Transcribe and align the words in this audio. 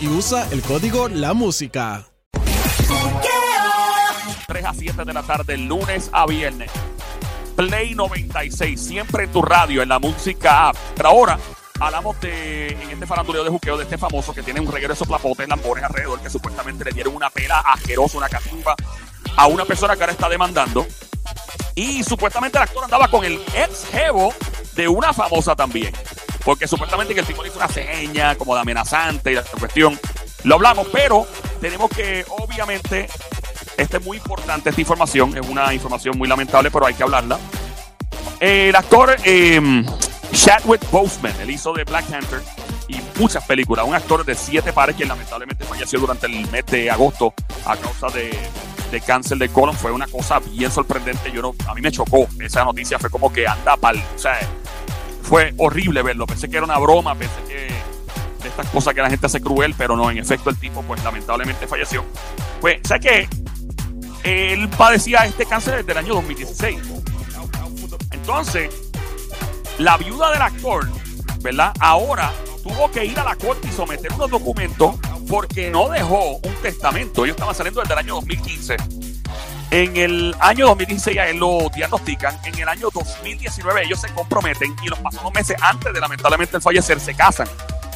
Y 0.00 0.08
usa 0.08 0.46
el 0.52 0.60
código 0.60 1.08
La 1.08 1.32
Música. 1.32 2.04
3 4.46 4.64
a 4.64 4.74
7 4.74 5.04
de 5.04 5.12
la 5.12 5.22
tarde, 5.22 5.56
lunes 5.56 6.10
a 6.12 6.26
viernes. 6.26 6.70
Play 7.56 7.94
96, 7.94 8.78
siempre 8.78 9.24
en 9.24 9.32
tu 9.32 9.40
radio, 9.40 9.82
en 9.82 9.88
la 9.88 9.98
música 9.98 10.68
app. 10.68 10.76
Pero 10.94 11.08
ahora 11.08 11.38
hablamos 11.80 12.20
de, 12.20 12.68
en 12.68 12.90
este 12.90 13.06
faranduleo 13.06 13.42
de 13.42 13.50
juqueo, 13.50 13.78
de 13.78 13.84
este 13.84 13.96
famoso 13.96 14.34
que 14.34 14.42
tiene 14.42 14.60
un 14.60 14.70
reguero 14.70 14.92
de 14.92 14.98
soplapotes, 14.98 15.48
lambones 15.48 15.82
alrededor, 15.82 16.20
que 16.20 16.28
supuestamente 16.28 16.84
le 16.84 16.92
dieron 16.92 17.16
una 17.16 17.30
pela 17.30 17.60
asquerosa, 17.60 18.18
una 18.18 18.28
catumba 18.28 18.76
a 19.34 19.46
una 19.46 19.64
persona 19.64 19.96
que 19.96 20.02
ahora 20.02 20.12
está 20.12 20.28
demandando. 20.28 20.86
Y 21.74 22.04
supuestamente 22.04 22.58
el 22.58 22.64
actor 22.64 22.84
andaba 22.84 23.08
con 23.08 23.24
el 23.24 23.40
ex 23.54 23.86
jevo 23.90 24.32
de 24.76 24.88
una 24.88 25.12
famosa 25.14 25.56
también. 25.56 25.94
Porque 26.44 26.68
supuestamente 26.68 27.14
que 27.14 27.20
el 27.20 27.26
tipo 27.26 27.42
le 27.42 27.48
hizo 27.48 27.58
una 27.58 27.68
seña 27.68 28.34
como 28.36 28.54
de 28.54 28.60
amenazante 28.60 29.32
y 29.32 29.34
la 29.34 29.42
cuestión. 29.42 29.98
Lo 30.44 30.56
hablamos, 30.56 30.86
pero 30.92 31.26
tenemos 31.60 31.90
que, 31.90 32.24
obviamente, 32.28 33.08
esta 33.76 33.96
es 33.96 34.04
muy 34.04 34.18
importante, 34.18 34.68
esta 34.68 34.80
información. 34.80 35.36
Es 35.36 35.46
una 35.46 35.72
información 35.72 36.18
muy 36.18 36.28
lamentable, 36.28 36.70
pero 36.70 36.86
hay 36.86 36.94
que 36.94 37.02
hablarla. 37.02 37.38
El 38.40 38.76
actor 38.76 39.16
eh, 39.24 39.84
Chadwick 40.32 40.90
Boseman, 40.90 41.34
él 41.40 41.50
hizo 41.50 41.72
de 41.72 41.84
Black 41.84 42.04
Panther 42.06 42.42
y 42.88 43.00
muchas 43.18 43.44
películas. 43.44 43.86
Un 43.86 43.94
actor 43.94 44.24
de 44.24 44.34
siete 44.34 44.72
pares 44.72 44.96
que 44.96 45.06
lamentablemente 45.06 45.64
falleció 45.64 45.98
durante 45.98 46.26
el 46.26 46.46
mes 46.50 46.66
de 46.66 46.90
agosto 46.90 47.32
a 47.64 47.76
causa 47.76 48.08
de, 48.08 48.36
de 48.90 49.00
cáncer 49.00 49.38
de 49.38 49.48
colon. 49.48 49.74
Fue 49.74 49.92
una 49.92 50.06
cosa 50.06 50.40
bien 50.40 50.70
sorprendente. 50.70 51.32
Yo 51.32 51.40
no, 51.40 51.54
a 51.66 51.74
mí 51.74 51.80
me 51.80 51.90
chocó 51.90 52.26
esa 52.40 52.64
noticia. 52.64 52.98
Fue 52.98 53.08
como 53.08 53.32
que 53.32 53.46
anda 53.46 53.76
pal. 53.76 54.02
O 54.14 54.18
sea, 54.18 54.38
fue 55.24 55.54
horrible 55.58 56.02
verlo. 56.02 56.26
Pensé 56.26 56.48
que 56.48 56.56
era 56.56 56.64
una 56.64 56.78
broma, 56.78 57.14
pensé 57.14 57.34
que 57.48 57.54
de 58.42 58.48
estas 58.48 58.68
cosas 58.68 58.94
que 58.94 59.00
la 59.00 59.10
gente 59.10 59.26
hace 59.26 59.40
cruel, 59.40 59.74
pero 59.76 59.96
no, 59.96 60.10
en 60.10 60.18
efecto 60.18 60.50
el 60.50 60.56
tipo 60.58 60.82
pues 60.82 61.02
lamentablemente 61.02 61.66
falleció. 61.66 62.04
Pues, 62.60 62.78
¿sabes 62.84 63.02
qué? 63.02 63.28
Él 64.22 64.68
padecía 64.68 65.24
este 65.24 65.46
cáncer 65.46 65.78
desde 65.78 65.92
el 65.92 65.98
año 65.98 66.14
2016. 66.14 66.78
Entonces, 68.12 68.70
la 69.78 69.96
viuda 69.96 70.30
del 70.30 70.42
actor, 70.42 70.88
¿verdad? 71.40 71.72
Ahora 71.80 72.32
tuvo 72.62 72.90
que 72.90 73.04
ir 73.04 73.18
a 73.18 73.24
la 73.24 73.36
corte 73.36 73.68
y 73.68 73.72
someter 73.72 74.12
unos 74.12 74.30
documentos 74.30 74.96
porque 75.28 75.70
no 75.70 75.88
dejó 75.88 76.36
un 76.36 76.54
testamento. 76.62 77.24
Ellos 77.24 77.34
estaban 77.34 77.54
saliendo 77.54 77.80
desde 77.80 77.94
el 77.94 77.98
año 77.98 78.14
2015. 78.14 78.76
En 79.74 79.96
el 79.96 80.36
año 80.38 80.66
2016 80.66 81.18
a 81.18 81.28
él 81.30 81.38
lo 81.38 81.68
diagnostican. 81.74 82.38
En 82.44 82.56
el 82.56 82.68
año 82.68 82.90
2019 82.94 83.82
ellos 83.82 84.00
se 84.00 84.08
comprometen 84.14 84.72
y 84.84 84.86
los 84.86 85.00
pasados 85.00 85.34
meses 85.34 85.56
antes 85.60 85.92
de 85.92 85.98
lamentablemente 85.98 86.56
el 86.56 86.62
fallecer 86.62 87.00
se 87.00 87.12
casan. 87.12 87.48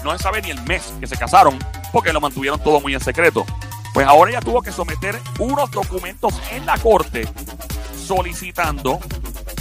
No 0.03 0.11
se 0.11 0.21
sabe 0.21 0.43
ni 0.43 0.51
el 0.51 0.61
mes 0.65 0.93
que 0.99 1.07
se 1.07 1.17
casaron 1.17 1.57
porque 1.93 2.13
lo 2.13 2.21
mantuvieron 2.21 2.61
todo 2.61 2.81
muy 2.81 2.95
en 2.95 3.01
secreto. 3.01 3.47
Pues 3.95 4.09
ahora 4.09 4.33
ella 4.33 4.41
tuvo 4.41 4.61
que 4.61 4.73
someter 4.73 5.21
unos 5.39 5.71
documentos 5.71 6.35
en 6.51 6.67
la 6.67 6.77
corte 6.79 7.29
solicitando 7.97 8.99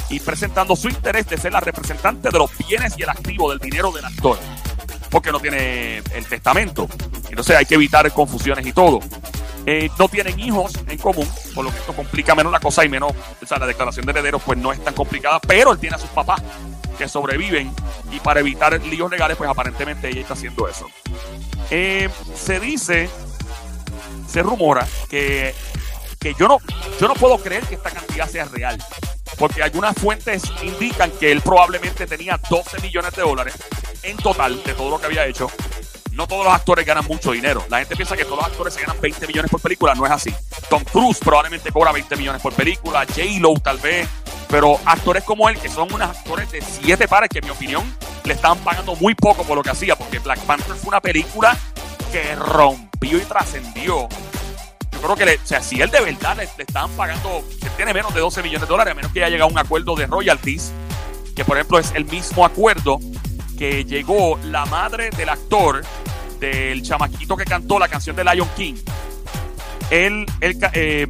y 0.10 0.20
presentando 0.20 0.76
su 0.76 0.90
interés 0.90 1.28
de 1.28 1.38
ser 1.38 1.52
la 1.52 1.60
representante 1.60 2.32
de 2.32 2.40
los 2.40 2.50
bienes 2.68 2.96
y 2.98 3.04
el 3.04 3.10
activo 3.10 3.52
del 3.52 3.60
dinero 3.60 3.92
del 3.92 4.06
actor. 4.06 4.40
Porque 5.12 5.32
no 5.32 5.40
tiene 5.40 5.98
el 5.98 6.26
testamento. 6.28 6.88
Entonces 7.30 7.56
hay 7.56 7.68
que 7.68 7.76
evitar 7.76 8.12
confusiones 8.12 8.66
y 8.66 8.74
todo. 8.74 9.02
Eh, 9.68 9.92
no 10.00 10.08
tienen 10.08 10.40
hijos 10.40 10.74
en 10.88 10.98
común, 10.98 11.28
por 11.58 11.66
lo 11.66 11.72
que 11.72 11.80
esto 11.80 11.94
complica 11.94 12.36
menos 12.36 12.52
la 12.52 12.60
cosa 12.60 12.86
y 12.86 12.90
menos, 12.90 13.12
o 13.42 13.46
sea, 13.48 13.58
la 13.58 13.66
declaración 13.66 14.06
de 14.06 14.12
herederos 14.12 14.44
pues 14.46 14.60
no 14.60 14.72
es 14.72 14.84
tan 14.84 14.94
complicada, 14.94 15.40
pero 15.40 15.72
él 15.72 15.80
tiene 15.80 15.96
a 15.96 16.00
sus 16.00 16.12
papás 16.12 16.40
que 17.00 17.08
sobreviven 17.08 17.74
y 18.12 18.20
para 18.20 18.42
evitar 18.42 18.80
líos 18.84 19.10
legales 19.10 19.38
pues 19.38 19.50
aparentemente 19.50 20.08
ella 20.08 20.22
está 20.22 20.36
haciendo 20.36 20.68
eso. 20.68 20.88
Eh, 21.72 22.10
se 22.36 22.60
dice, 22.60 23.10
se 24.28 24.44
rumora 24.44 24.88
que, 25.10 25.56
que 26.20 26.36
yo, 26.36 26.48
no, 26.48 26.60
yo 27.02 27.08
no 27.08 27.16
puedo 27.16 27.40
creer 27.40 27.64
que 27.64 27.74
esta 27.74 27.90
cantidad 27.90 28.30
sea 28.30 28.46
real, 28.46 28.78
porque 29.40 29.64
algunas 29.64 29.96
fuentes 29.96 30.44
indican 30.62 31.10
que 31.10 31.32
él 31.32 31.42
probablemente 31.42 32.06
tenía 32.06 32.40
12 32.52 32.82
millones 32.82 33.16
de 33.16 33.24
dólares 33.24 33.56
en 34.04 34.16
total 34.18 34.62
de 34.64 34.76
todo 34.76 34.92
lo 34.92 35.00
que 35.00 35.08
había 35.08 35.26
hecho 35.26 35.50
no 36.18 36.28
todos 36.28 36.44
los 36.44 36.54
actores 36.54 36.84
ganan 36.84 37.06
mucho 37.06 37.32
dinero. 37.32 37.64
La 37.70 37.78
gente 37.78 37.96
piensa 37.96 38.18
que 38.18 38.26
todos 38.26 38.38
los 38.38 38.48
actores 38.48 38.74
se 38.74 38.82
ganan 38.82 39.00
20 39.00 39.28
millones 39.28 39.52
por 39.52 39.62
película. 39.62 39.94
No 39.94 40.04
es 40.04 40.12
así. 40.12 40.34
Tom 40.68 40.84
Cruise 40.84 41.20
probablemente 41.20 41.72
cobra 41.72 41.92
20 41.92 42.16
millones 42.16 42.42
por 42.42 42.54
película. 42.54 43.06
J-Lo 43.06 43.54
tal 43.60 43.78
vez. 43.78 44.10
Pero 44.50 44.80
actores 44.86 45.24
como 45.24 45.48
él, 45.48 45.60
que 45.60 45.70
son 45.70 45.94
unos 45.94 46.10
actores 46.10 46.52
de 46.52 46.62
siete 46.62 47.08
pares, 47.08 47.30
que 47.30 47.40
en 47.40 47.46
mi 47.46 47.52
opinión 47.52 47.98
le 48.24 48.34
estaban 48.34 48.58
pagando 48.60 48.96
muy 48.96 49.14
poco 49.14 49.44
por 49.44 49.56
lo 49.58 49.64
que 49.64 49.70
hacía. 49.70 49.96
Porque 49.96 50.18
Black 50.18 50.40
Panther 50.40 50.76
fue 50.76 50.90
una 50.90 51.02
película 51.02 51.56
que 52.12 52.36
rompió 52.36 53.18
y 53.20 53.22
trascendió. 53.22 54.10
Yo 54.92 55.02
creo 55.02 55.16
que, 55.16 55.26
le, 55.26 55.36
o 55.36 55.46
sea, 55.46 55.62
si 55.62 55.80
él 55.80 55.92
de 55.92 56.02
verdad 56.02 56.36
le, 56.36 56.50
le 56.58 56.64
estaban 56.64 56.90
pagando, 56.92 57.44
que 57.62 57.70
tiene 57.72 57.94
menos 57.94 58.12
de 58.16 58.22
12 58.22 58.42
millones 58.42 58.62
de 58.62 58.68
dólares, 58.68 58.94
a 58.94 58.96
menos 58.96 59.12
que 59.12 59.20
haya 59.20 59.30
llegado 59.30 59.50
a 59.50 59.52
un 59.52 59.60
acuerdo 59.60 59.96
de 59.96 60.08
royalties, 60.08 60.72
que 61.36 61.46
por 61.46 61.58
ejemplo 61.58 61.78
es 61.78 61.92
el 61.94 62.06
mismo 62.06 62.44
acuerdo 62.44 62.98
que 63.58 63.86
llegó 63.86 64.40
la 64.44 64.66
madre 64.66 65.10
del 65.12 65.30
actor, 65.30 65.84
del 66.40 66.82
chamaquito 66.84 67.36
que 67.36 67.46
cantó 67.46 67.80
la 67.80 67.88
canción 67.88 68.16
de 68.16 68.24
Lion 68.24 68.50
King. 68.56 68.76
Él, 69.90 70.26
él 70.42 70.58
eh, 70.74 71.08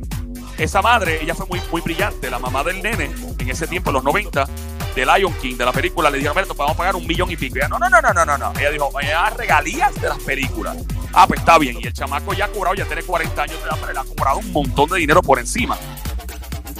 esa 0.57 0.81
madre, 0.81 1.21
ella 1.21 1.35
fue 1.35 1.45
muy, 1.45 1.61
muy 1.71 1.81
brillante, 1.81 2.29
la 2.29 2.39
mamá 2.39 2.63
del 2.63 2.81
nene, 2.81 3.11
en 3.38 3.49
ese 3.49 3.67
tiempo, 3.67 3.89
en 3.91 3.95
los 3.95 4.03
90, 4.03 4.47
de 4.95 5.05
Lion 5.05 5.33
King, 5.33 5.55
de 5.55 5.65
la 5.65 5.71
película, 5.71 6.09
le 6.09 6.17
dijeron, 6.17 6.47
vamos 6.57 6.73
a 6.73 6.77
pagar 6.77 6.95
un 6.95 7.05
millón 7.05 7.29
y 7.29 7.38
pico. 7.38 7.57
ella, 7.57 7.67
no, 7.67 7.77
no, 7.77 7.89
no, 7.89 8.01
no, 8.01 8.13
no, 8.13 8.25
no, 8.25 8.38
no. 8.38 8.59
Ella 8.59 8.71
dijo, 8.71 8.89
ella 8.99 9.29
regalías 9.29 9.93
de 10.01 10.09
las 10.09 10.17
películas. 10.19 10.77
Ah, 11.13 11.27
pues 11.27 11.39
está 11.39 11.59
bien. 11.59 11.77
Y 11.79 11.85
el 11.85 11.94
chamaco 11.94 12.33
ya 12.33 12.45
ha 12.45 12.47
cobrado, 12.47 12.75
ya 12.75 12.85
tiene 12.85 13.03
40 13.03 13.41
años 13.41 13.59
de 13.59 13.67
edad, 13.67 13.77
pero 13.79 13.91
él 13.91 13.97
ha 13.97 14.03
cobrado 14.03 14.39
un 14.39 14.51
montón 14.51 14.89
de 14.89 14.97
dinero 14.97 15.21
por 15.21 15.38
encima. 15.38 15.77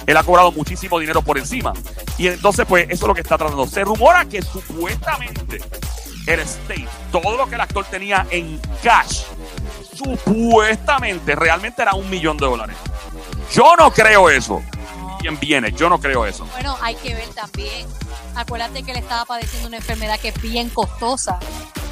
Él 0.04 0.16
ha 0.16 0.24
cobrado 0.24 0.50
muchísimo 0.50 0.98
dinero 0.98 1.22
por 1.22 1.38
encima. 1.38 1.72
Y 2.16 2.26
entonces, 2.26 2.66
pues, 2.68 2.86
eso 2.90 3.04
es 3.04 3.08
lo 3.08 3.14
que 3.14 3.20
está 3.20 3.38
tratando. 3.38 3.66
Se 3.66 3.84
rumora 3.84 4.24
que 4.24 4.42
supuestamente 4.42 5.60
el 6.28 6.40
state, 6.40 6.88
todo 7.12 7.36
lo 7.36 7.46
que 7.48 7.54
el 7.56 7.60
actor 7.60 7.84
tenía 7.86 8.26
en 8.30 8.60
cash, 8.82 9.22
supuestamente, 9.96 11.34
realmente 11.34 11.82
era 11.82 11.94
un 11.94 12.08
millón 12.10 12.36
de 12.36 12.46
dólares. 12.46 12.76
Yo 13.52 13.74
no 13.76 13.90
creo 13.92 14.30
eso. 14.30 14.62
¿Quién 15.20 15.38
viene? 15.40 15.72
Yo 15.72 15.88
no 15.88 15.98
creo 15.98 16.24
eso. 16.26 16.46
Bueno, 16.52 16.76
hay 16.80 16.94
que 16.96 17.14
ver 17.14 17.28
también. 17.30 17.86
Acuérdate 18.36 18.82
que 18.84 18.92
él 18.92 18.98
estaba 18.98 19.24
padeciendo 19.24 19.66
una 19.68 19.78
enfermedad 19.78 20.18
que 20.20 20.28
es 20.28 20.40
bien 20.40 20.70
costosa. 20.70 21.38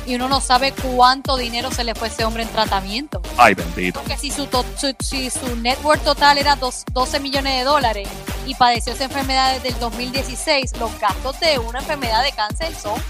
Y 0.06 0.14
uno 0.14 0.28
no 0.28 0.40
sabe 0.40 0.72
cuánto 0.72 1.36
dinero 1.36 1.72
se 1.72 1.82
le 1.82 1.96
fue 1.96 2.06
a 2.06 2.10
ese 2.12 2.24
hombre 2.24 2.44
en 2.44 2.48
tratamiento. 2.50 3.20
Ay, 3.36 3.54
bendito. 3.54 3.98
Porque 3.98 4.16
si 4.16 4.30
su, 4.30 4.46
to- 4.46 4.64
su- 4.78 4.94
si 5.00 5.28
su 5.30 5.56
net 5.56 5.78
worth 5.82 6.04
total 6.04 6.38
era 6.38 6.54
dos- 6.54 6.84
12 6.92 7.18
millones 7.18 7.56
de 7.58 7.64
dólares 7.64 8.08
y 8.46 8.54
padeció 8.54 8.92
esa 8.92 9.04
enfermedad 9.04 9.54
desde 9.54 9.70
el 9.70 9.80
2016, 9.80 10.76
los 10.78 10.96
gastos 11.00 11.40
de 11.40 11.58
una 11.58 11.80
enfermedad 11.80 12.22
de 12.22 12.30
cáncer 12.30 12.72
son 12.76 13.02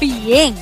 bien, 0.00 0.54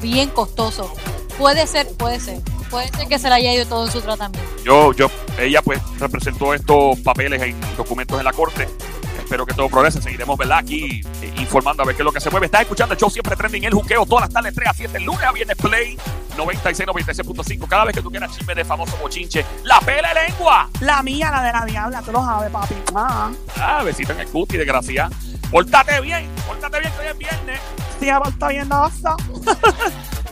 bien 0.00 0.30
costosos. 0.30 0.90
Puede 1.38 1.66
ser, 1.66 1.88
puede 1.96 2.20
ser. 2.20 2.40
Puede 2.70 2.88
ser 2.88 3.06
que 3.08 3.18
se 3.18 3.28
le 3.28 3.34
haya 3.34 3.52
ido 3.54 3.66
todo 3.66 3.86
en 3.86 3.92
su 3.92 4.00
tratamiento. 4.00 4.48
Yo, 4.64 4.92
yo, 4.92 5.08
ella 5.38 5.62
pues 5.62 5.80
representó 5.98 6.54
estos 6.54 6.98
papeles 7.00 7.40
en 7.42 7.56
documentos 7.76 8.18
en 8.18 8.24
la 8.24 8.32
corte. 8.32 8.68
espero 9.18 9.46
que 9.46 9.54
todo 9.54 9.68
progrese. 9.68 10.02
Seguiremos, 10.02 10.36
¿verdad? 10.36 10.58
Aquí 10.58 11.00
eh, 11.22 11.32
informando 11.36 11.82
a 11.82 11.86
ver 11.86 11.94
qué 11.94 12.02
es 12.02 12.04
lo 12.04 12.12
que 12.12 12.20
se 12.20 12.30
mueve. 12.30 12.46
Estás 12.46 12.62
escuchando 12.62 12.94
el 12.94 13.00
show 13.00 13.10
siempre 13.10 13.36
trending, 13.36 13.64
el 13.64 13.74
juqueo, 13.74 14.04
todas 14.06 14.22
las 14.24 14.30
tardes 14.30 14.54
3 14.54 14.68
a 14.68 14.74
7, 14.74 15.00
lunes 15.00 15.22
a 15.22 15.32
viernes, 15.32 15.56
Play 15.56 15.96
96, 16.36 16.88
96.5. 16.88 17.68
Cada 17.68 17.84
vez 17.84 17.94
que 17.94 18.02
tú 18.02 18.10
quieras 18.10 18.36
chisme 18.36 18.54
de 18.56 18.64
famoso 18.64 18.96
bochinche, 18.96 19.44
la 19.62 19.78
pele 19.80 20.08
lengua. 20.14 20.68
La 20.80 21.00
mía, 21.02 21.30
la 21.30 21.42
de 21.42 21.52
la 21.52 21.64
diabla, 21.64 22.02
tú 22.02 22.10
lo 22.12 22.24
sabes, 22.24 22.50
papi. 22.50 22.74
Ah, 22.94 23.30
Ah, 23.56 23.82
besito 23.84 24.12
en 24.12 24.20
el 24.20 24.26
cuti, 24.28 24.56
desgracia. 24.56 25.08
Pórtate 25.50 26.00
bien, 26.00 26.28
pórtate 26.46 26.80
bien 26.80 26.92
que 26.92 27.00
hoy 27.00 27.06
es 27.06 27.18
viernes. 27.18 27.60
Está 28.04 28.48
bien. 28.48 28.68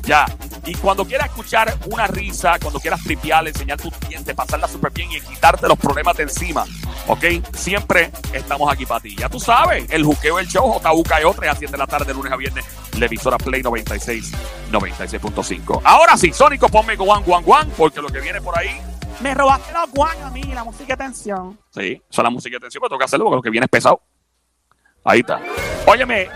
Ya. 0.05 0.27
Y 0.67 0.75
cuando 0.75 1.05
quieras 1.05 1.29
escuchar 1.29 1.77
una 1.87 2.09
risa, 2.09 2.59
cuando 2.61 2.81
quieras 2.81 3.01
tripear, 3.05 3.47
enseñar 3.47 3.81
tus 3.81 3.93
dientes, 4.01 4.35
pasarla 4.35 4.67
súper 4.67 4.91
bien 4.93 5.11
y 5.13 5.21
quitarte 5.21 5.69
los 5.69 5.79
problemas 5.79 6.17
de 6.17 6.25
encima, 6.25 6.65
¿ok? 7.07 7.25
Siempre 7.55 8.11
estamos 8.33 8.73
aquí 8.73 8.85
para 8.85 9.01
ti. 9.01 9.15
Ya 9.17 9.29
tú 9.29 9.39
sabes, 9.39 9.89
el 9.91 10.05
juqueo 10.05 10.39
del 10.39 10.49
show, 10.49 10.81
JUKEO, 10.83 11.35
3 11.35 11.51
a 11.51 11.55
7 11.55 11.71
de 11.73 11.79
la 11.79 11.87
tarde, 11.87 12.07
de 12.07 12.15
lunes 12.15 12.33
a 12.33 12.37
viernes, 12.37 12.65
la 12.99 13.07
emisora 13.07 13.39
Play 13.39 13.63
96, 13.63 14.33
96.5. 14.73 15.83
Ahora 15.85 16.17
sí, 16.17 16.33
Sónico, 16.33 16.69
ponme 16.69 16.97
guan, 16.97 17.23
guan, 17.23 17.45
guan, 17.45 17.71
porque 17.77 18.03
lo 18.03 18.09
que 18.09 18.21
viene 18.21 18.41
por 18.41 18.59
ahí, 18.59 18.71
Me 19.21 19.35
robaste 19.35 19.73
los 19.73 19.91
guan 19.93 20.21
a 20.23 20.31
mí, 20.31 20.43
la 20.43 20.65
música 20.65 20.97
de 20.97 21.05
tensión. 21.05 21.59
sí, 21.71 22.03
son 22.09 22.25
la 22.25 22.31
música 22.31 22.55
de 22.55 22.57
atención, 22.59 22.81
pero 22.81 22.89
tengo 22.89 22.99
que 22.99 23.05
hacerlo 23.05 23.25
porque 23.27 23.37
lo 23.37 23.43
que 23.43 23.51
viene 23.51 23.67
es 23.67 23.71
pesado. 23.71 24.01
Ahí 25.05 25.21
está. 25.21 25.41
Óyeme, 25.87 26.29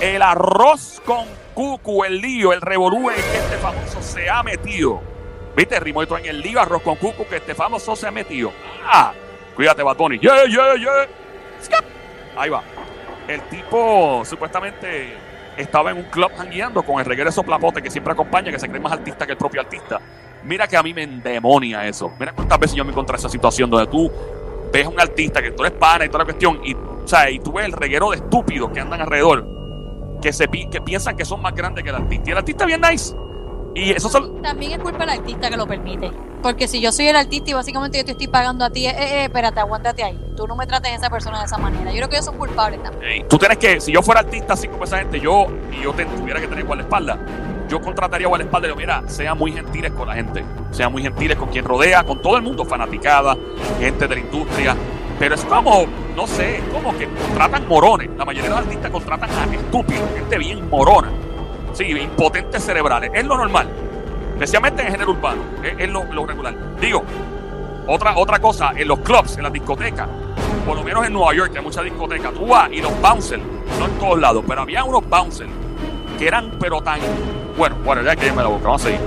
el 0.00 0.22
arroz 0.22 1.00
con 1.04 1.26
cucu, 1.54 2.04
el 2.04 2.20
lío, 2.20 2.52
el 2.52 2.60
revolú 2.60 3.10
en 3.10 3.16
que 3.16 3.38
este 3.38 3.56
famoso 3.58 4.02
se 4.02 4.28
ha 4.28 4.42
metido. 4.42 5.00
¿Viste, 5.56 5.78
Rimoito? 5.78 6.16
En 6.18 6.26
el 6.26 6.40
lío 6.40 6.60
arroz 6.60 6.82
con 6.82 6.96
cucu 6.96 7.26
que 7.26 7.36
este 7.36 7.54
famoso 7.54 7.94
se 7.94 8.06
ha 8.06 8.10
metido. 8.10 8.52
Ah, 8.84 9.12
cuídate, 9.54 9.82
Bad 9.82 9.96
Bunny. 9.96 10.18
Yeah, 10.18 10.46
yeah, 10.46 10.74
yeah. 10.76 11.08
Ahí 12.36 12.50
va. 12.50 12.62
El 13.28 13.40
tipo 13.42 14.22
supuestamente 14.24 15.14
estaba 15.56 15.90
en 15.90 15.98
un 15.98 16.04
club 16.04 16.30
jangueando 16.36 16.82
con 16.82 16.98
el 16.98 17.04
regreso 17.04 17.42
plapote 17.42 17.82
que 17.82 17.90
siempre 17.90 18.12
acompaña, 18.12 18.50
que 18.50 18.58
se 18.58 18.68
cree 18.68 18.80
más 18.80 18.92
artista 18.92 19.26
que 19.26 19.32
el 19.32 19.38
propio 19.38 19.60
artista. 19.60 20.00
Mira 20.44 20.66
que 20.66 20.76
a 20.76 20.82
mí 20.82 20.92
me 20.92 21.02
endemonia 21.02 21.86
eso. 21.86 22.12
Mira 22.18 22.32
cuántas 22.32 22.58
veces 22.58 22.76
yo 22.76 22.84
me 22.84 22.90
encontré 22.90 23.14
en 23.14 23.18
esa 23.20 23.28
situación 23.28 23.70
donde 23.70 23.86
tú 23.86 24.10
ves 24.72 24.86
a 24.86 24.88
un 24.88 25.00
artista 25.00 25.42
que 25.42 25.52
tú 25.52 25.64
eres 25.64 25.78
pana 25.78 26.06
y 26.06 26.08
toda 26.08 26.20
la 26.20 26.24
cuestión, 26.24 26.60
y, 26.64 26.74
o 26.74 27.06
sea, 27.06 27.30
y 27.30 27.38
tú 27.38 27.52
ves 27.52 27.66
el 27.66 27.72
reguero 27.72 28.10
de 28.10 28.16
estúpidos 28.16 28.72
que 28.72 28.80
andan 28.80 29.02
alrededor, 29.02 29.46
que, 30.22 30.32
se, 30.32 30.48
pi- 30.48 30.68
que 30.70 30.80
piensan 30.80 31.16
que 31.16 31.24
son 31.26 31.42
más 31.42 31.54
grandes 31.54 31.84
que 31.84 31.90
el 31.90 31.96
artista. 31.96 32.30
Y 32.30 32.32
el 32.32 32.38
artista 32.38 32.64
es 32.64 32.68
bien 32.68 32.80
nice. 32.80 33.14
Y 33.74 33.90
eso 33.90 34.08
son, 34.08 34.40
También 34.42 34.72
es 34.72 34.78
culpa 34.78 34.98
del 35.00 35.10
artista 35.10 35.48
que 35.50 35.56
lo 35.56 35.66
permite. 35.66 36.10
Porque 36.42 36.66
si 36.68 36.80
yo 36.80 36.92
soy 36.92 37.08
el 37.08 37.16
artista 37.16 37.50
y 37.50 37.54
básicamente 37.54 37.98
yo 37.98 38.04
te 38.04 38.12
estoy 38.12 38.26
pagando 38.26 38.64
a 38.64 38.70
ti, 38.70 38.86
eh, 38.86 38.94
eh, 38.98 39.24
espérate, 39.24 39.60
aguántate 39.60 40.02
ahí. 40.02 40.18
Tú 40.36 40.46
no 40.46 40.56
me 40.56 40.66
trates 40.66 40.92
a 40.92 40.94
esa 40.96 41.08
persona 41.10 41.38
de 41.38 41.44
esa 41.46 41.56
manera. 41.56 41.90
Yo 41.90 41.96
creo 41.98 42.08
que 42.08 42.16
ellos 42.16 42.26
son 42.26 42.36
culpables 42.36 42.82
también. 42.82 43.10
Ey, 43.12 43.24
tú 43.28 43.38
tienes 43.38 43.58
que, 43.58 43.80
si 43.80 43.92
yo 43.92 44.02
fuera 44.02 44.20
artista 44.20 44.54
así 44.54 44.68
como 44.68 44.84
esa 44.84 44.98
gente, 44.98 45.20
yo, 45.20 45.46
y 45.70 45.82
yo 45.82 45.92
te- 45.92 46.04
tuviera 46.04 46.40
que 46.40 46.48
tener 46.48 46.64
guardaespaldas, 46.64 47.18
yo 47.68 47.80
contrataría 47.80 48.26
guardaespaldas 48.26 48.66
y 48.68 48.70
digo, 48.70 48.78
mira, 48.80 49.02
sean 49.08 49.38
muy 49.38 49.52
gentiles 49.52 49.92
con 49.92 50.06
la 50.08 50.14
gente, 50.14 50.44
sean 50.72 50.92
muy 50.92 51.00
gentiles 51.00 51.38
con 51.38 51.48
quien 51.48 51.64
rodea, 51.64 52.04
con 52.04 52.20
todo 52.20 52.36
el 52.36 52.42
mundo, 52.42 52.64
fanaticada, 52.66 53.36
gente 53.80 54.06
de 54.08 54.14
la 54.16 54.20
industria. 54.20 54.76
Pero 55.18 55.34
es 55.34 55.44
como, 55.44 55.84
no 56.16 56.26
sé, 56.26 56.58
es 56.58 56.64
como 56.72 56.96
que 56.96 57.08
contratan 57.08 57.68
morones. 57.68 58.10
La 58.16 58.24
mayoría 58.24 58.50
de 58.50 58.56
los 58.56 58.66
artistas 58.66 58.90
contratan 58.90 59.30
a 59.30 59.54
estúpidos, 59.54 60.08
gente 60.14 60.38
bien 60.38 60.68
morona. 60.68 61.10
Sí, 61.72 61.84
impotentes 61.84 62.62
cerebrales. 62.64 63.10
Es 63.14 63.24
lo 63.24 63.36
normal. 63.36 63.68
Especialmente 64.34 64.82
en 64.82 64.88
el 64.88 64.92
género 64.92 65.12
urbano. 65.12 65.42
Es, 65.78 65.88
lo, 65.88 66.04
lo 66.04 66.26
regular. 66.26 66.54
Digo, 66.80 67.04
otra, 67.86 68.16
otra 68.16 68.38
cosa, 68.40 68.72
en 68.76 68.88
los 68.88 68.98
clubs, 69.00 69.36
en 69.36 69.44
las 69.44 69.52
discotecas, 69.52 70.08
por 70.66 70.76
lo 70.76 70.84
menos 70.84 71.06
en 71.06 71.12
Nueva 71.12 71.34
York, 71.34 71.52
hay 71.56 71.62
muchas 71.62 71.84
discotecas, 71.84 72.32
tú 72.32 72.46
vas 72.46 72.70
y 72.70 72.80
los 72.80 73.00
bouncers, 73.00 73.42
no 73.78 73.86
en 73.86 73.98
todos 73.98 74.20
lados, 74.20 74.44
pero 74.46 74.62
había 74.62 74.84
unos 74.84 75.08
bouncers 75.08 75.50
que 76.18 76.26
eran 76.26 76.52
pero 76.60 76.80
tan. 76.80 77.00
Bueno, 77.56 77.76
bueno, 77.84 78.02
ya 78.02 78.16
que 78.16 78.30
me 78.32 78.42
la 78.42 78.48
boca, 78.48 78.64
vamos 78.64 78.82
a 78.82 78.84
seguir. 78.84 79.00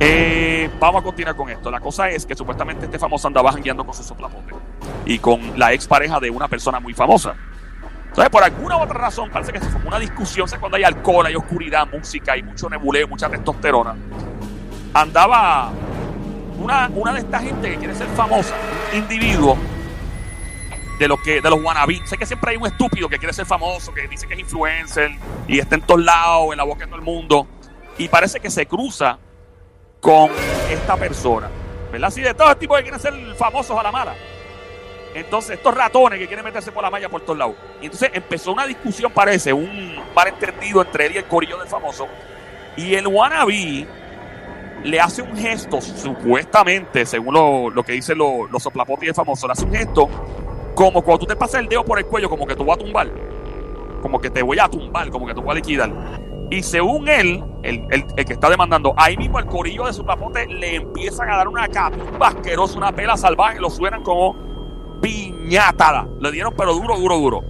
Eh, 0.00 0.70
vamos 0.78 1.00
a 1.00 1.04
continuar 1.04 1.36
con 1.36 1.48
esto. 1.48 1.70
La 1.70 1.80
cosa 1.80 2.10
es 2.10 2.26
que 2.26 2.34
supuestamente 2.34 2.84
este 2.86 2.98
famoso 2.98 3.28
andaba 3.28 3.52
jangueando 3.52 3.84
con 3.84 3.94
su 3.94 4.02
soplapote 4.02 4.52
y 5.04 5.18
con 5.18 5.58
la 5.58 5.72
expareja 5.72 6.20
de 6.20 6.30
una 6.30 6.48
persona 6.48 6.80
muy 6.80 6.94
famosa. 6.94 7.34
Entonces, 8.08 8.30
por 8.30 8.42
alguna 8.42 8.78
u 8.78 8.80
otra 8.80 8.98
razón, 8.98 9.30
parece 9.30 9.52
que 9.52 9.60
se 9.60 9.68
formó 9.68 9.88
una 9.88 9.98
discusión, 9.98 10.48
¿sabes? 10.48 10.60
cuando 10.60 10.76
hay 10.76 10.84
alcohol, 10.84 11.26
hay 11.26 11.34
oscuridad, 11.34 11.86
música, 11.86 12.32
hay 12.32 12.42
mucho 12.42 12.68
nebuleo, 12.70 13.06
mucha 13.06 13.28
testosterona. 13.28 13.94
Andaba 14.94 15.70
una, 16.58 16.90
una 16.94 17.12
de 17.12 17.20
estas 17.20 17.42
gente 17.42 17.70
que 17.70 17.76
quiere 17.76 17.94
ser 17.94 18.08
famosa, 18.08 18.54
un 18.92 18.98
individuo 18.98 19.58
de 20.98 21.08
los 21.08 21.20
que 21.20 21.40
de 21.40 21.50
los. 21.50 21.60
Sé 22.04 22.16
que 22.16 22.26
siempre 22.26 22.52
hay 22.52 22.56
un 22.56 22.66
estúpido 22.66 23.08
que 23.08 23.18
quiere 23.18 23.32
ser 23.32 23.46
famoso, 23.46 23.92
que 23.92 24.08
dice 24.08 24.26
que 24.26 24.34
es 24.34 24.40
influencer 24.40 25.10
y 25.46 25.58
está 25.58 25.74
en 25.74 25.82
todos 25.82 26.02
lados, 26.02 26.52
en 26.52 26.56
la 26.58 26.64
boca 26.64 26.80
de 26.80 26.86
todo 26.86 26.96
el 26.96 27.04
mundo. 27.04 27.46
Y 27.98 28.08
parece 28.08 28.40
que 28.40 28.50
se 28.50 28.66
cruza 28.66 29.18
con 30.00 30.30
esta 30.70 30.96
persona. 30.96 31.50
¿Verdad? 31.92 32.08
Así 32.08 32.20
de 32.20 32.34
todos 32.34 32.50
los 32.50 32.58
tipos 32.58 32.76
que 32.78 32.82
quieren 32.84 33.00
ser 33.00 33.14
famosos 33.36 33.78
a 33.78 33.82
la 33.82 33.92
mala. 33.92 34.14
Entonces, 35.16 35.56
estos 35.56 35.74
ratones 35.74 36.18
que 36.18 36.26
quieren 36.26 36.44
meterse 36.44 36.70
por 36.72 36.82
la 36.82 36.90
malla 36.90 37.08
por 37.08 37.22
todos 37.22 37.38
lados. 37.38 37.54
Y 37.80 37.86
entonces 37.86 38.10
empezó 38.12 38.52
una 38.52 38.66
discusión, 38.66 39.10
parece, 39.12 39.52
un 39.52 39.96
malentendido 40.14 40.82
entre 40.82 41.06
él 41.06 41.12
y 41.14 41.18
el 41.18 41.24
corillo 41.24 41.56
del 41.58 41.68
famoso. 41.68 42.06
Y 42.76 42.94
el 42.94 43.06
wannabe 43.06 43.86
le 44.84 45.00
hace 45.00 45.22
un 45.22 45.34
gesto, 45.36 45.80
supuestamente, 45.80 47.06
según 47.06 47.34
lo, 47.34 47.70
lo 47.70 47.82
que 47.82 47.92
dicen 47.92 48.18
los, 48.18 48.50
los 48.50 48.62
soplapotes 48.62 49.06
del 49.06 49.14
famoso, 49.14 49.46
le 49.46 49.52
hace 49.54 49.64
un 49.64 49.72
gesto 49.74 50.08
como 50.74 51.00
cuando 51.00 51.20
tú 51.20 51.26
te 51.26 51.36
pasas 51.36 51.60
el 51.62 51.68
dedo 51.68 51.82
por 51.84 51.98
el 51.98 52.04
cuello, 52.04 52.28
como 52.28 52.46
que 52.46 52.54
te 52.54 52.62
voy 52.62 52.74
a 52.74 52.76
tumbar. 52.76 53.10
Como 54.02 54.20
que 54.20 54.28
te 54.28 54.42
voy 54.42 54.58
a 54.58 54.68
tumbar, 54.68 55.08
como 55.10 55.26
que 55.26 55.32
te 55.34 55.40
voy 55.40 55.50
a 55.52 55.54
liquidar. 55.54 55.90
Y 56.50 56.62
según 56.62 57.08
él, 57.08 57.42
el, 57.62 57.86
el- 57.90 58.04
el 58.16 58.24
que 58.26 58.34
está 58.34 58.50
demandando, 58.50 58.94
ahí 58.98 59.16
mismo 59.16 59.38
el 59.38 59.46
corillo 59.46 59.86
de 59.86 59.92
su 59.94 60.04
papote 60.04 60.46
le 60.46 60.76
empiezan 60.76 61.30
a 61.30 61.38
dar 61.38 61.48
una 61.48 61.66
capimba 61.66 62.28
asquerosa, 62.28 62.76
una 62.76 62.92
pela 62.92 63.16
salvaje, 63.16 63.58
lo 63.58 63.70
suenan 63.70 64.02
como 64.02 64.45
piñatada. 65.00 66.06
Le 66.20 66.32
dieron 66.32 66.54
pero 66.56 66.74
duro, 66.74 66.98
duro, 66.98 67.18
duro. 67.18 67.44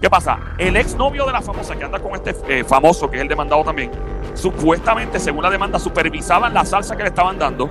¿Qué 0.00 0.10
pasa? 0.10 0.38
El 0.58 0.76
exnovio 0.76 1.24
de 1.24 1.32
la 1.32 1.40
famosa 1.40 1.76
que 1.76 1.84
anda 1.84 2.00
con 2.00 2.14
este 2.14 2.34
eh, 2.48 2.64
famoso, 2.64 3.08
que 3.08 3.16
es 3.16 3.22
el 3.22 3.28
demandado 3.28 3.62
también, 3.62 3.90
supuestamente, 4.34 5.20
según 5.20 5.44
la 5.44 5.50
demanda, 5.50 5.78
supervisaban 5.78 6.52
la 6.52 6.64
salsa 6.64 6.96
que 6.96 7.04
le 7.04 7.10
estaban 7.10 7.38
dando. 7.38 7.70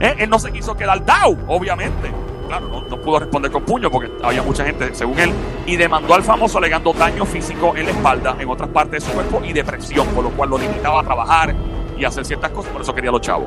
Eh, 0.00 0.16
Él 0.18 0.28
no 0.28 0.40
se 0.40 0.50
quiso 0.50 0.76
quedar 0.76 1.04
down, 1.04 1.44
obviamente. 1.46 2.10
Claro, 2.48 2.68
no, 2.68 2.82
no 2.82 3.00
pudo 3.00 3.20
responder 3.20 3.52
con 3.52 3.62
puño 3.62 3.90
porque 3.90 4.10
había 4.22 4.42
mucha 4.42 4.64
gente, 4.64 4.92
según 4.94 5.18
él, 5.20 5.32
y 5.64 5.76
demandó 5.76 6.14
al 6.14 6.22
famoso 6.22 6.58
alegando 6.58 6.92
daño 6.92 7.24
físico 7.24 7.74
en 7.76 7.86
la 7.86 7.92
espalda, 7.92 8.36
en 8.38 8.48
otras 8.50 8.68
partes 8.68 9.02
de 9.02 9.08
su 9.08 9.14
cuerpo 9.14 9.40
y 9.44 9.52
depresión, 9.52 10.06
por 10.08 10.24
lo 10.24 10.30
cual 10.30 10.50
lo 10.50 10.58
limitaba 10.58 11.00
a 11.00 11.04
trabajar 11.04 11.54
y 11.96 12.04
hacer 12.04 12.24
ciertas 12.26 12.50
cosas, 12.50 12.72
por 12.72 12.82
eso 12.82 12.92
quería 12.94 13.10
los 13.10 13.20
chavos. 13.20 13.46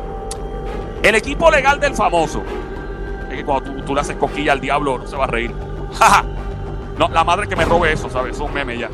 El 1.04 1.14
equipo 1.14 1.52
legal 1.52 1.80
del 1.80 1.94
famoso, 1.94 2.42
que 3.36 3.46
cuando 3.46 3.72
tú, 3.72 3.82
tú 3.82 3.96
le 3.96 4.02
haces 4.02 4.16
coquilla 4.18 4.54
al 4.54 4.62
diablo, 4.62 4.98
no 4.98 5.08
se 5.08 5.16
va 5.16 5.26
a 5.26 5.28
reír. 5.28 5.54
Jaja. 5.94 6.24
No, 6.98 7.10
la 7.10 7.24
madre 7.24 7.48
que 7.48 7.56
me 7.56 7.66
robe 7.66 7.92
eso, 7.92 8.10
¿sabes? 8.10 8.36
Es 8.36 8.42
un 8.42 8.54
meme 8.54 8.78
ya. 8.78 8.90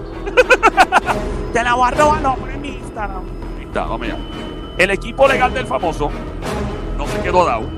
Te 1.54 1.64
la 1.64 1.76
voy 1.76 1.88
a 1.88 1.92
robar, 1.92 2.22
no, 2.22 2.38
en 2.48 2.62
mi 2.62 2.70
Instagram. 2.70 3.24
Ahí 3.58 3.66
está, 3.66 3.82
vamos 3.82 4.08
allá. 4.08 4.18
El 4.78 4.90
equipo 4.90 5.28
legal 5.28 5.54
del 5.54 5.68
famoso 5.68 6.10
no 6.98 7.06
se 7.06 7.22
quedó 7.22 7.46
dado. 7.46 7.70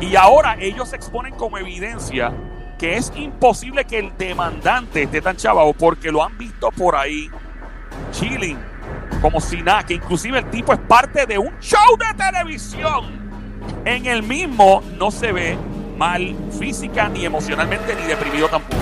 Y 0.00 0.16
ahora 0.16 0.56
ellos 0.58 0.88
se 0.88 0.96
exponen 0.96 1.34
como 1.34 1.58
evidencia 1.58 2.32
que 2.78 2.96
es 2.96 3.12
imposible 3.14 3.84
que 3.84 3.98
el 3.98 4.16
demandante 4.16 5.02
esté 5.02 5.20
tan 5.20 5.36
chavado 5.36 5.74
porque 5.74 6.10
lo 6.10 6.24
han 6.24 6.38
visto 6.38 6.70
por 6.70 6.96
ahí 6.96 7.30
chilling, 8.10 8.58
como 9.20 9.38
si 9.38 9.60
nada, 9.60 9.84
que 9.84 9.94
inclusive 9.94 10.38
el 10.38 10.48
tipo 10.48 10.72
es 10.72 10.78
parte 10.78 11.26
de 11.26 11.36
un 11.36 11.52
show 11.60 11.96
de 11.98 12.06
televisión. 12.16 13.19
En 13.84 14.06
el 14.06 14.22
mismo 14.22 14.82
no 14.98 15.10
se 15.10 15.32
ve 15.32 15.56
mal 15.96 16.34
física 16.58 17.08
ni 17.08 17.24
emocionalmente 17.24 17.94
ni 17.94 18.02
deprimido 18.06 18.48
tampoco. 18.48 18.80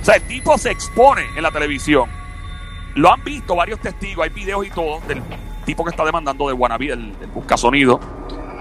O 0.00 0.04
sea, 0.04 0.14
el 0.16 0.22
tipo 0.22 0.56
se 0.58 0.70
expone 0.70 1.22
en 1.36 1.42
la 1.42 1.50
televisión. 1.50 2.08
Lo 2.94 3.12
han 3.12 3.22
visto 3.22 3.54
varios 3.54 3.80
testigos, 3.80 4.24
hay 4.24 4.30
videos 4.30 4.66
y 4.66 4.70
todo 4.70 5.00
del 5.06 5.22
tipo 5.64 5.84
que 5.84 5.90
está 5.90 6.04
demandando 6.04 6.48
de 6.48 6.54
Wannabe, 6.54 6.92
el, 6.92 7.14
el 7.20 7.26
buscasonido, 7.28 8.00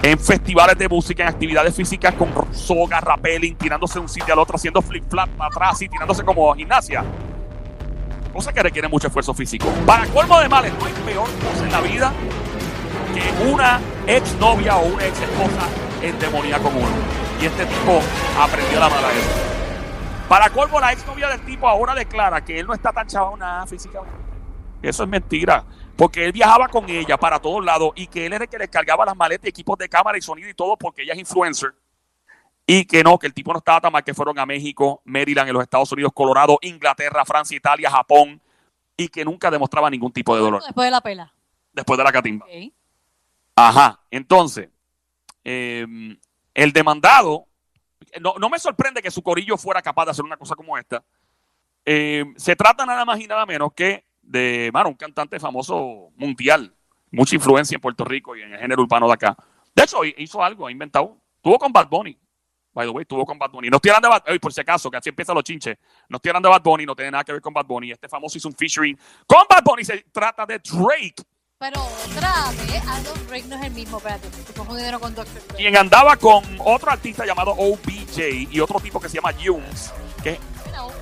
en 0.01 0.17
festivales 0.17 0.77
de 0.77 0.88
música, 0.88 1.24
en 1.24 1.29
actividades 1.29 1.75
físicas 1.75 2.13
con 2.13 2.29
soga, 2.53 3.01
rappelling, 3.01 3.55
tirándose 3.55 3.96
de 3.96 4.00
un 4.00 4.10
sitio 4.10 4.34
al 4.34 4.39
otro, 4.39 4.55
haciendo 4.55 4.81
flip-flap 4.81 5.29
atrás 5.39 5.81
y 5.81 5.89
tirándose 5.89 6.24
como 6.24 6.53
gimnasia. 6.55 7.03
Cosa 8.34 8.53
que 8.53 8.63
requiere 8.63 8.88
mucho 8.88 9.08
esfuerzo 9.08 9.34
físico. 9.34 9.67
Para 9.86 10.05
colmo 10.08 10.39
de 10.39 10.48
males, 10.48 10.74
no 10.79 10.86
hay 10.86 10.93
peor 11.05 11.27
cosa 11.27 11.65
en 11.65 11.72
la 11.72 11.81
vida 11.81 12.13
que 13.13 13.51
una 13.51 13.79
ex 14.17 14.33
novia 14.35 14.77
o 14.77 14.85
una 14.87 15.05
ex 15.05 15.19
esposa 15.21 15.67
endemoniada 16.01 16.61
con 16.63 16.75
uno. 16.75 16.87
Y 17.41 17.45
este 17.45 17.65
tipo 17.65 17.99
aprendió 18.39 18.79
la 18.79 18.89
mala 18.89 19.11
eso. 19.11 19.29
Para 20.27 20.49
colmo, 20.49 20.79
la 20.79 20.91
ex 20.93 21.05
novia 21.07 21.29
del 21.29 21.41
tipo 21.45 21.67
ahora 21.67 21.95
declara 21.95 22.43
que 22.43 22.59
él 22.59 22.67
no 22.67 22.73
está 22.73 22.91
tan 22.91 23.07
chavado 23.07 23.35
nada 23.37 23.65
físicamente. 23.65 24.15
Eso 24.81 25.03
es 25.03 25.09
mentira. 25.09 25.63
Porque 25.95 26.25
él 26.25 26.31
viajaba 26.31 26.67
con 26.69 26.89
ella 26.89 27.17
para 27.17 27.39
todos 27.39 27.63
lados 27.63 27.91
y 27.95 28.07
que 28.07 28.25
él 28.25 28.33
era 28.33 28.45
el 28.45 28.49
que 28.49 28.57
le 28.57 28.69
cargaba 28.69 29.05
las 29.05 29.15
maletas 29.17 29.45
y 29.45 29.49
equipos 29.49 29.77
de 29.77 29.89
cámara 29.89 30.17
y 30.17 30.21
sonido 30.21 30.47
y 30.49 30.53
todo 30.53 30.77
porque 30.77 31.01
ella 31.03 31.13
es 31.13 31.19
influencer. 31.19 31.73
y 32.65 32.85
que 32.85 33.03
no, 33.03 33.17
que 33.17 33.27
el 33.27 33.33
tipo 33.33 33.51
no 33.51 33.57
estaba 33.59 33.81
tan 33.81 33.91
mal, 33.91 34.03
que 34.03 34.13
fueron 34.13 34.37
a 34.39 34.45
México, 34.45 35.01
Maryland, 35.03 35.49
en 35.49 35.53
los 35.55 35.63
Estados 35.63 35.91
Unidos, 35.91 36.11
Colorado, 36.13 36.57
Inglaterra, 36.61 37.25
Francia, 37.25 37.57
Italia, 37.57 37.89
Japón, 37.89 38.39
y 38.95 39.07
que 39.09 39.25
nunca 39.25 39.49
demostraba 39.49 39.89
ningún 39.89 40.11
tipo 40.13 40.35
de 40.35 40.41
dolor 40.41 40.61
Después 40.63 40.85
de 40.85 40.91
la 40.91 41.01
pela. 41.01 41.33
después 41.73 41.97
de 41.97 42.03
la 42.03 42.11
catimba. 42.11 42.45
Ajá, 43.61 43.99
entonces, 44.09 44.69
eh, 45.43 45.85
el 46.53 46.71
demandado, 46.71 47.47
no, 48.21 48.35
no 48.39 48.49
me 48.49 48.57
sorprende 48.57 49.01
que 49.01 49.11
su 49.11 49.21
corillo 49.21 49.57
fuera 49.57 49.81
capaz 49.81 50.05
de 50.05 50.11
hacer 50.11 50.23
una 50.23 50.37
cosa 50.37 50.55
como 50.55 50.77
esta. 50.77 51.03
Eh, 51.83 52.23
se 52.37 52.55
trata 52.55 52.85
nada 52.85 53.03
más 53.03 53.19
y 53.19 53.27
nada 53.27 53.45
menos 53.45 53.73
que 53.73 54.05
de, 54.21 54.69
mano, 54.71 54.87
un 54.89 54.95
cantante 54.95 55.41
famoso 55.41 56.11
mundial, 56.15 56.73
mucha 57.11 57.35
influencia 57.35 57.75
en 57.75 57.81
Puerto 57.81 58.05
Rico 58.05 58.33
y 58.35 58.43
en 58.43 58.53
el 58.53 58.59
género 58.59 58.81
urbano 58.83 59.07
de 59.07 59.13
acá. 59.13 59.35
De 59.75 59.83
hecho, 59.83 60.05
hi- 60.05 60.15
hizo 60.19 60.41
algo, 60.41 60.67
ha 60.67 60.71
inventado, 60.71 61.17
tuvo 61.41 61.59
con 61.59 61.73
Bad 61.73 61.89
Bunny. 61.89 62.17
By 62.71 62.85
the 62.87 62.91
way, 62.91 63.03
tuvo 63.03 63.25
con 63.25 63.37
Bad 63.37 63.49
Bunny. 63.49 63.69
No 63.69 63.75
estoy 63.77 63.89
hablando 63.89 64.07
de 64.07 64.13
Bad 64.13 64.23
Bunny, 64.25 64.39
por 64.39 64.53
si 64.53 64.61
acaso, 64.61 64.89
que 64.89 64.97
así 64.97 65.09
empiezan 65.09 65.35
los 65.35 65.43
chinches. 65.43 65.75
No 66.07 66.15
estoy 66.15 66.29
hablando 66.29 66.47
de 66.47 66.51
Bad 66.51 66.61
Bunny, 66.63 66.85
no 66.85 66.95
tiene 66.95 67.11
nada 67.11 67.25
que 67.25 67.33
ver 67.33 67.41
con 67.41 67.51
Bad 67.53 67.65
Bunny. 67.65 67.91
Este 67.91 68.07
famoso 68.07 68.37
hizo 68.37 68.47
un 68.47 68.53
featuring 68.53 68.97
con 69.27 69.43
Bad 69.49 69.63
Bunny. 69.65 69.83
Se 69.83 70.05
trata 70.13 70.45
de 70.45 70.59
Drake. 70.59 71.15
Pero 71.61 71.81
otra 71.81 72.51
vez, 72.51 72.81
Adam 72.87 73.27
Drake 73.27 73.43
no 73.49 73.57
es 73.57 73.65
el 73.65 73.71
mismo, 73.73 73.97
espérate, 73.97 74.27
estoy 74.29 74.55
confundiendo 74.55 74.97
con 74.97 75.13
Dr. 75.13 75.33
Dre. 75.45 75.57
quien 75.57 75.75
andaba 75.75 76.15
con 76.15 76.41
otro 76.59 76.89
artista 76.89 77.25
llamado 77.25 77.51
OBJ 77.51 78.47
y 78.49 78.61
otro 78.61 78.79
tipo 78.79 78.97
que 78.97 79.09
se 79.09 79.15
llama 79.15 79.33
Jungs, 79.33 79.91
que 80.23 80.39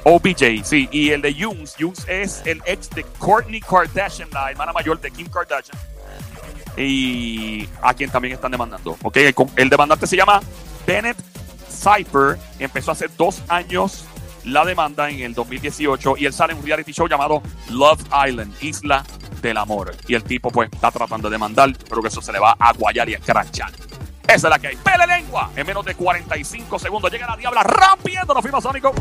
OBJ, 0.03 0.65
sí, 0.65 0.89
y 0.91 1.11
el 1.11 1.21
de 1.21 1.31
Jungs, 1.31 1.75
Jungs 1.79 2.07
es 2.07 2.41
el 2.43 2.59
ex 2.65 2.89
de 2.89 3.03
Kourtney 3.19 3.61
Kardashian, 3.61 4.29
la 4.31 4.49
hermana 4.49 4.73
mayor 4.73 4.99
de 4.99 5.11
Kim 5.11 5.29
Kardashian, 5.29 5.77
y 6.75 7.69
a 7.83 7.93
quien 7.93 8.09
también 8.09 8.33
están 8.33 8.49
demandando, 8.49 8.97
¿ok? 9.03 9.17
El, 9.17 9.35
el 9.57 9.69
demandante 9.69 10.07
se 10.07 10.17
llama 10.17 10.41
Bennett 10.87 11.17
Cypher, 11.69 12.39
empezó 12.57 12.93
hace 12.93 13.07
dos 13.15 13.43
años 13.47 14.05
la 14.43 14.65
demanda 14.65 15.07
en 15.07 15.19
el 15.19 15.35
2018 15.35 16.15
y 16.17 16.25
él 16.25 16.33
sale 16.33 16.53
en 16.53 16.59
un 16.59 16.65
reality 16.65 16.93
show 16.93 17.07
llamado 17.07 17.43
Love 17.69 18.01
Island, 18.27 18.51
Isla 18.59 19.03
del 19.41 19.57
Amor, 19.57 19.95
y 20.07 20.15
el 20.15 20.23
tipo 20.23 20.49
pues 20.49 20.69
está 20.71 20.91
tratando 20.91 21.29
de 21.29 21.35
demandar, 21.35 21.73
pero 21.89 22.01
que 22.01 22.07
eso 22.07 22.21
se 22.21 22.31
le 22.31 22.39
va 22.39 22.55
a 22.59 22.73
guayar 22.73 23.09
y 23.09 23.15
a 23.15 23.17
escrachar. 23.17 23.71
Esa 24.27 24.47
es 24.47 24.51
la 24.51 24.59
que 24.59 24.67
hay. 24.67 24.75
Pele 24.75 25.07
lengua. 25.07 25.49
En 25.55 25.65
menos 25.65 25.85
de 25.85 25.95
45 25.95 26.79
segundos 26.79 27.09
llega 27.09 27.27
la 27.27 27.37
diabla 27.37 27.63
rompiendo. 27.63 28.33
Nos 28.33 28.41
fuimos, 28.41 28.61
Sónico. 28.61 28.93